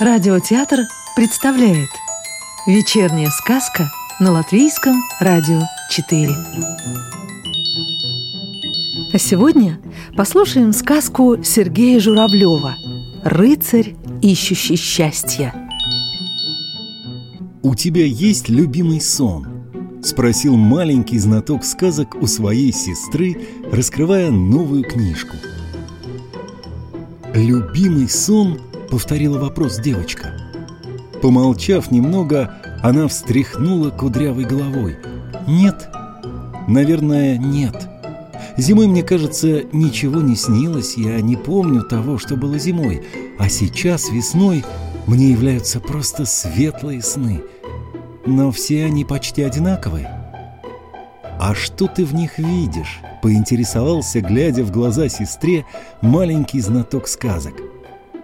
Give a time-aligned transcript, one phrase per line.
[0.00, 1.88] Радиотеатр представляет
[2.68, 3.90] Вечерняя сказка
[4.20, 6.28] на Латвийском радио 4
[9.12, 9.80] А сегодня
[10.16, 12.76] послушаем сказку Сергея Журавлева
[13.24, 15.52] «Рыцарь, ищущий счастья»
[17.64, 19.48] «У тебя есть любимый сон?»–
[20.04, 23.36] спросил маленький знаток сказок у своей сестры,
[23.72, 25.34] раскрывая новую книжку.
[27.34, 30.32] «Любимый сон?»– повторила вопрос девочка.
[31.22, 34.98] Помолчав немного, она встряхнула кудрявой головой.
[35.46, 35.88] «Нет,
[36.66, 37.88] наверное, нет.
[38.56, 43.04] Зимой, мне кажется, ничего не снилось, я не помню того, что было зимой,
[43.38, 44.64] а сейчас, весной,
[45.06, 47.42] мне являются просто светлые сны.
[48.26, 50.10] Но все они почти одинаковые.
[51.40, 55.64] «А что ты в них видишь?»— поинтересовался, глядя в глаза сестре,
[56.02, 57.54] маленький знаток сказок.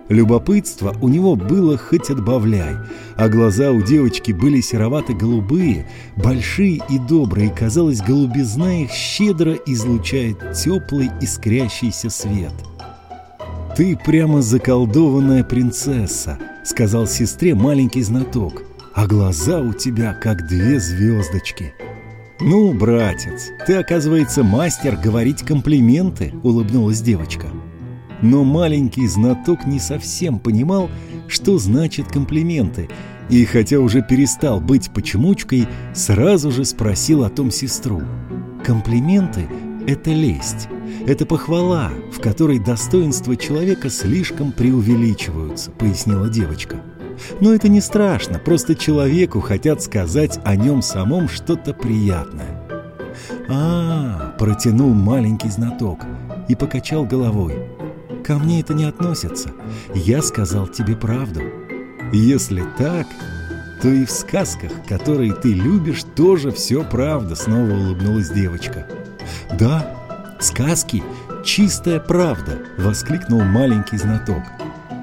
[0.08, 2.76] Любопытство у него было хоть отбавляй,
[3.16, 11.10] а глаза у девочки были серовато-голубые, большие и добрые, казалось, голубизна их щедро излучает теплый
[11.22, 12.52] искрящийся свет.
[13.76, 18.62] «Ты прямо заколдованная принцесса»,— сказал сестре маленький знаток,
[18.94, 21.72] «а глаза у тебя как две звездочки».
[22.40, 27.46] «Ну, братец, ты, оказывается, мастер говорить комплименты»,— улыбнулась девочка.
[28.24, 30.88] Но маленький знаток не совсем понимал,
[31.28, 32.88] что значит комплименты,
[33.28, 38.00] и хотя уже перестал быть почемучкой, сразу же спросил о том сестру.
[38.64, 39.46] Комплименты—
[39.86, 40.68] это лесть,
[41.06, 46.80] это похвала, в которой достоинства человека слишком преувеличиваются, пояснила девочка.
[47.42, 52.62] Но это не страшно, просто человеку хотят сказать о нем самом что-то приятное.
[53.50, 56.00] А, протянул маленький знаток
[56.48, 57.73] и покачал головой.
[58.24, 59.50] Ко мне это не относится.
[59.94, 61.42] Я сказал тебе правду.
[62.12, 63.06] Если так,
[63.82, 68.86] то и в сказках, которые ты любишь, тоже все правда, снова улыбнулась девочка.
[69.58, 69.94] Да,
[70.40, 71.02] сказки—
[71.44, 74.42] чистая правда, воскликнул маленький знаток.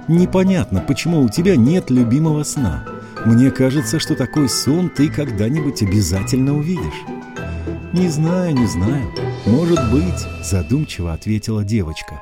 [0.07, 2.83] Непонятно, почему у тебя нет любимого сна.
[3.23, 7.05] Мне кажется, что такой сон ты когда-нибудь обязательно увидишь.
[7.93, 9.11] Не знаю, не знаю.
[9.45, 12.19] Может быть, задумчиво ответила девочка.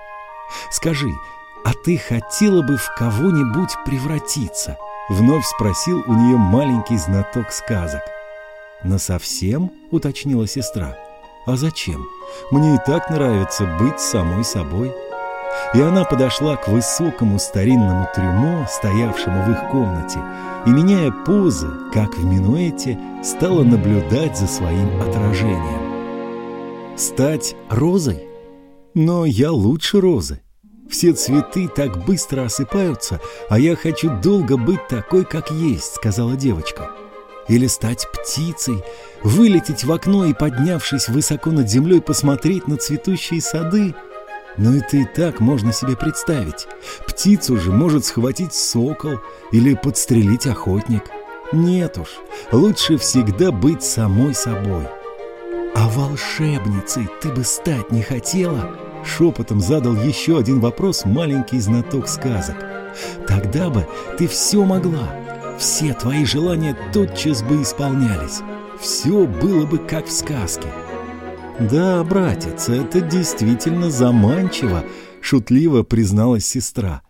[0.72, 1.10] Скажи,
[1.66, 4.78] а ты хотела бы в кого-нибудь превратиться?
[5.10, 8.02] Вновь спросил у нее маленький знаток сказок.
[8.84, 10.98] «Насовсем?»— уточнила сестра.
[11.46, 12.06] «А зачем?
[12.52, 14.94] Мне и так нравится быть самой собой».
[15.74, 20.20] И она подошла к высокому старинному трюмо, стоявшему в их комнате,
[20.66, 26.98] и, меняя позы, как в минуэте, стала наблюдать за своим отражением.
[26.98, 28.28] «Стать розой?
[28.94, 30.42] Но я лучше розы.
[30.90, 36.90] Все цветы так быстро осыпаются, а я хочу долго быть такой, как есть»,— сказала девочка.
[37.48, 38.84] «Или стать птицей,
[39.24, 43.94] вылететь в окно и, поднявшись высоко над землей, посмотреть на цветущие сады.
[44.58, 46.68] Но это и так можно себе представить.
[47.08, 49.20] Птицу же может схватить сокол
[49.52, 51.04] или подстрелить охотник.
[51.52, 52.10] Нет уж,
[52.52, 54.88] лучше всегда быть самой собой».
[55.76, 62.56] «А волшебницей ты бы стать не хотела?» Шепотом задал еще один вопрос маленький знаток сказок.
[63.28, 63.88] Тогда бы
[64.18, 65.10] ты все могла,
[65.58, 68.42] все твои желания тотчас бы исполнялись.
[68.80, 70.68] Все было бы как в сказке.
[71.60, 74.86] Да, братец, это действительно заманчиво,
[75.22, 77.02] шутливо призналась сестра.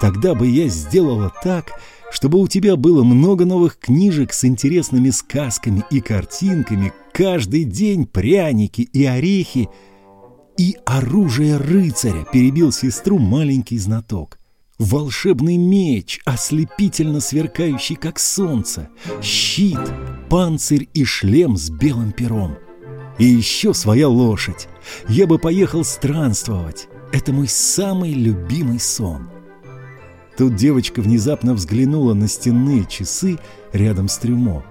[0.00, 1.72] Тогда бы я сделала так,
[2.10, 8.82] чтобы у тебя было много новых книжек с интересными сказками и картинками, каждый день пряники
[8.82, 9.68] и орехи—
[10.58, 14.38] и оружие рыцаря, перебил сестру маленький знаток.
[14.78, 18.88] Волшебный меч, ослепительно сверкающий, как солнце,
[19.22, 19.78] щит,
[20.28, 22.58] панцирь и шлем с белым пером.
[23.18, 24.68] И еще своя лошадь.
[25.08, 26.88] Я бы поехал странствовать.
[27.12, 29.30] Это мой самый любимый сон.
[30.36, 33.38] Тут девочка внезапно взглянула на стенные часы
[33.72, 34.64] рядом с трюмо.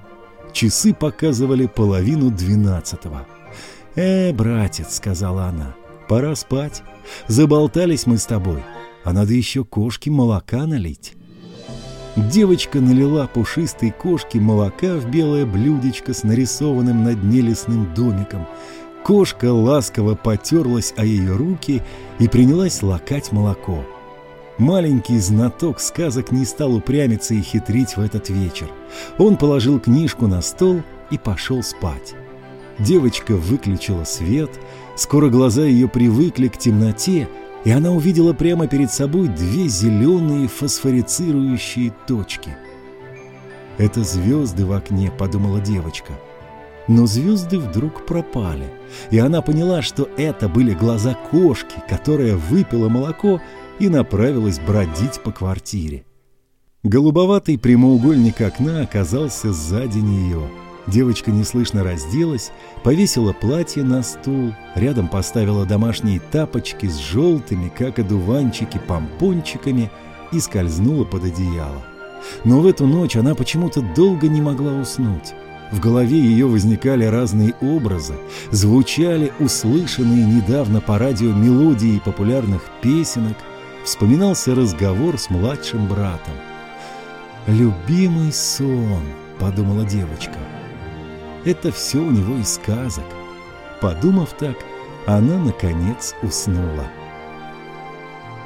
[0.53, 3.27] Часы показывали половину двенадцатого.
[3.97, 5.75] «Э, братец»,— сказала она,—
[6.07, 6.83] «пора спать.
[7.27, 8.63] Заболтались мы с тобой,
[9.03, 11.15] а надо еще кошке молока налить».
[12.15, 18.47] Девочка налила пушистой кошке молока в белое блюдечко с нарисованным на дне лесным домиком.
[19.03, 21.81] Кошка ласково потерлась о ее руки
[22.19, 23.83] и принялась лакать молоко.
[24.59, 28.67] Маленький знаток сказок не стал упрямиться и хитрить в этот вечер.
[29.17, 32.15] Он положил книжку на стол и пошел спать.
[32.79, 34.51] Девочка выключила свет,
[34.95, 37.27] скоро глаза ее привыкли к темноте,
[37.63, 42.55] и она увидела прямо перед собой две зеленые фосфорицирующие точки.
[43.77, 46.13] «Это звезды в окне»,— подумала девочка.
[46.87, 48.69] Но звезды вдруг пропали,
[49.11, 53.41] и она поняла, что это были глаза кошки, которая выпила молоко
[53.79, 56.05] и направилась бродить по квартире.
[56.83, 60.47] Голубоватый прямоугольник окна оказался сзади нее.
[60.87, 62.51] Девочка неслышно разделась,
[62.81, 69.91] повесила платье на стул, рядом поставила домашние тапочки с желтыми, как одуванчики, помпончиками
[70.31, 71.83] и скользнула под одеяло.
[72.45, 75.33] Но в эту ночь она почему-то долго не могла уснуть.
[75.71, 78.13] В голове ее возникали разные образы,
[78.51, 83.35] звучали услышанные недавно по радио мелодии популярных песенок,
[83.83, 86.33] вспоминался разговор с младшим братом.
[87.47, 89.03] «Любимый сон»,—
[89.39, 90.37] подумала девочка.
[91.45, 93.05] «Это все у него из сказок».
[93.81, 94.57] Подумав так,
[95.05, 96.87] она, наконец, уснула.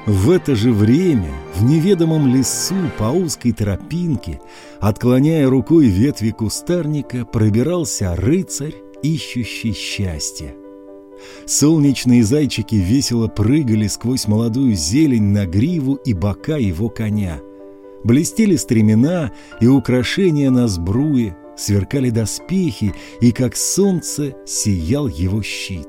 [0.06, 4.42] В это же время в неведомом лесу по узкой тропинке,
[4.80, 10.56] отклоняя рукой ветви кустарника, пробирался рыцарь, ищущий счастье.
[11.46, 17.40] Солнечные зайчики весело прыгали сквозь молодую зелень на гриву и бока его коня—
[18.04, 25.88] Блестели стремена и украшения на сбруе, сверкали доспехи, и как солнце сиял его щит.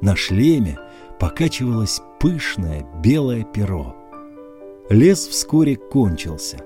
[0.00, 0.78] На шлеме
[1.18, 3.94] покачивалось пышное белое перо.
[4.90, 6.58] Лес вскоре кончился,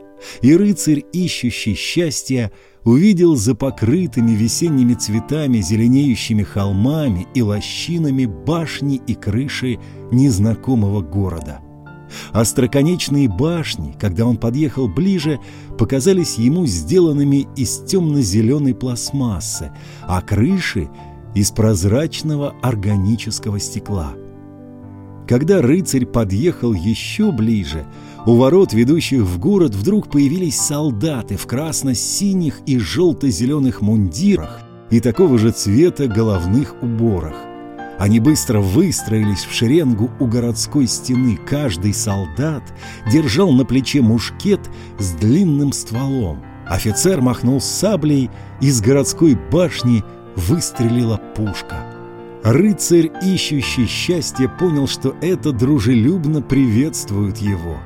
[0.42, 2.52] и рыцарь, ищущий счастья,
[2.84, 9.78] увидел за покрытыми весенними цветами, зеленеющими холмами и лощинами башни и крыши
[10.10, 11.60] незнакомого города—
[12.32, 15.40] Остроконечные башни, когда он подъехал ближе,
[15.78, 19.72] показались ему сделанными из темно-зеленой пластмассы,
[20.06, 20.88] а крыши—
[21.34, 24.14] из прозрачного органического стекла.
[25.26, 27.86] Когда рыцарь подъехал еще ближе,
[28.26, 34.60] у ворот, ведущих в город, вдруг появились солдаты в красно-синих и желто-зеленых мундирах
[34.90, 37.51] и такого же цвета головных уборах.
[38.02, 41.36] Они быстро выстроились в шеренгу у городской стены.
[41.36, 42.64] Каждый солдат
[43.08, 44.58] держал на плече мушкет
[44.98, 46.42] с длинным стволом.
[46.66, 48.28] Офицер махнул саблей,
[48.60, 50.02] из городской башни
[50.34, 51.94] выстрелила пушка.
[52.42, 57.76] Рыцарь, ищущий счастье, понял, что это дружелюбно приветствует его.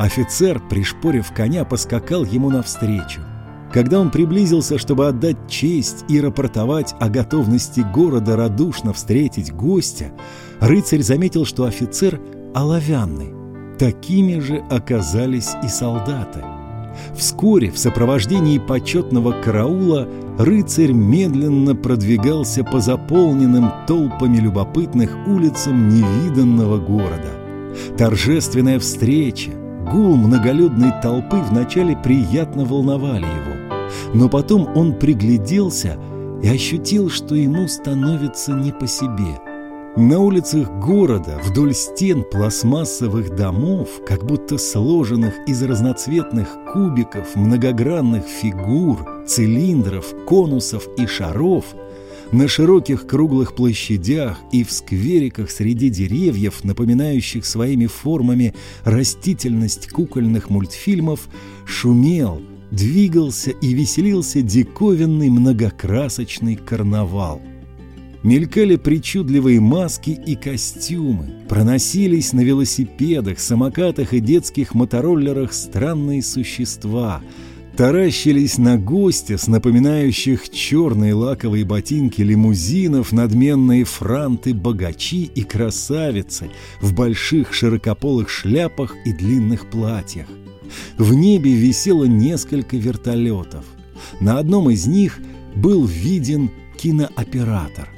[0.00, 3.20] Офицер, пришпорив коня, поскакал ему навстречу.
[3.72, 10.10] Когда он приблизился, чтобы отдать честь и рапортовать о готовности города радушно встретить гостя,
[10.60, 12.20] рыцарь заметил, что офицер
[12.52, 13.32] оловянный.
[13.78, 16.44] Такими же оказались и солдаты.
[17.16, 20.08] Вскоре в сопровождении почетного караула
[20.38, 27.30] рыцарь медленно продвигался по заполненным толпами любопытных улицам невиданного города.
[27.96, 29.52] Торжественная встреча,
[29.90, 33.49] гул многолюдной толпы вначале приятно волновали его.
[34.14, 35.98] Но потом он пригляделся
[36.42, 39.38] и ощутил, что ему становится не по себе.
[39.96, 49.24] На улицах города, вдоль стен пластмассовых домов, как будто сложенных из разноцветных кубиков, многогранных фигур,
[49.26, 51.64] цилиндров, конусов и шаров,
[52.30, 58.54] на широких круглых площадях и в сквериках среди деревьев, напоминающих своими формами
[58.84, 61.28] растительность кукольных мультфильмов,
[61.66, 67.40] шумел, двигался и веселился диковинный многокрасочный карнавал.
[68.22, 77.22] Мелькали причудливые маски и костюмы, проносились на велосипедах, самокатах и детских мотороллерах странные существа,
[77.78, 86.50] таращились на гостя с напоминающих черные лаковые ботинки лимузинов, надменные франты, богачи и красавицы
[86.82, 90.26] в больших широкополых шляпах и длинных платьях.
[90.98, 93.64] В небе висело несколько вертолетов.
[94.20, 95.18] На одном из них
[95.54, 97.88] был виден кинооператор.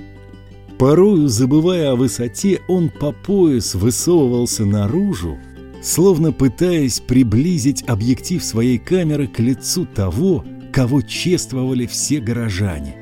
[0.78, 5.38] Порою, забывая о высоте, он по пояс высовывался наружу,
[5.82, 12.96] словно пытаясь приблизить объектив своей камеры к лицу того, кого чествовали все горожане.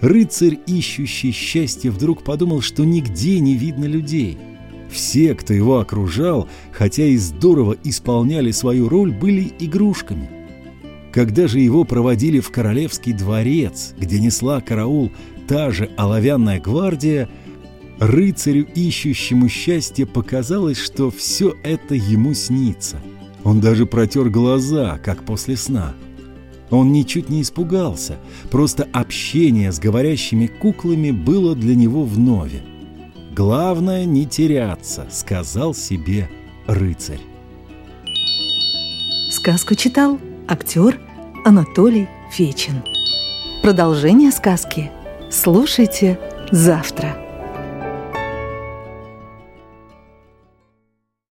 [0.00, 4.38] Рыцарь, ищущий счастье, вдруг подумал, что нигде не видно людей–
[4.90, 10.28] все, кто его окружал, хотя и здорово исполняли свою роль, были игрушками.
[11.12, 15.10] Когда же его проводили в королевский дворец, где несла караул
[15.48, 17.28] та же оловянная гвардия,
[17.98, 23.00] рыцарю, ищущему счастье, показалось, что все это ему снится.
[23.42, 25.94] Он даже протер глаза, как после сна.
[26.70, 28.18] Он ничуть не испугался,
[28.50, 32.62] просто общение с говорящими куклами было для него вновь.
[33.40, 36.28] Главное не теряться, сказал себе
[36.66, 37.22] рыцарь.
[39.30, 41.00] Сказку читал актер
[41.46, 42.82] Анатолий Фечин.
[43.62, 44.90] Продолжение сказки
[45.30, 46.20] слушайте
[46.52, 47.16] завтра.